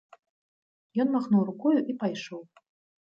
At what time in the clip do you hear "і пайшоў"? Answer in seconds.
1.93-2.43